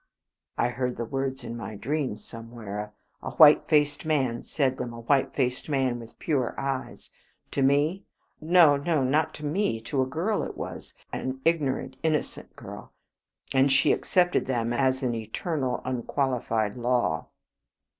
I 0.57 0.69
heard 0.69 0.97
the 0.97 1.05
words 1.05 1.43
in 1.43 1.55
my 1.55 1.75
dreams 1.75 2.23
somewhere. 2.25 2.91
A 3.21 3.33
white 3.35 3.67
faced 3.67 4.03
man 4.03 4.41
said 4.41 4.77
them, 4.77 4.93
a 4.93 5.01
white 5.01 5.35
faced 5.35 5.69
man 5.69 5.99
with 5.99 6.17
pure 6.17 6.55
eyes. 6.59 7.11
To 7.51 7.61
me? 7.61 8.05
no, 8.41 8.77
no, 8.77 9.03
not 9.03 9.35
to 9.35 9.45
me; 9.45 9.79
to 9.81 10.01
a 10.01 10.07
girl 10.07 10.41
it 10.41 10.57
was 10.57 10.95
an 11.13 11.39
ignorant, 11.45 11.97
innocent 12.01 12.55
girl, 12.55 12.93
and 13.53 13.71
she 13.71 13.91
accepted 13.93 14.47
them 14.47 14.73
as 14.73 15.03
an 15.03 15.13
eternal, 15.13 15.83
unqualified 15.85 16.77
law. 16.77 17.27